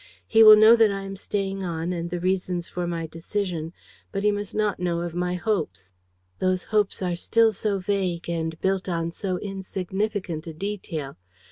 [0.25, 3.71] He will know that I am staying on and the reasons for my decision;
[4.11, 5.93] but he must not know of my hopes.
[6.39, 11.17] "Those hopes are still so vague and built on so insignificant a detail.